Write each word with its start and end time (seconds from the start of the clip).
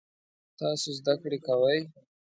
تاسو 0.59 0.87
زده 0.99 1.13
کړی 1.21 1.39
کوئ؟ 1.47 1.79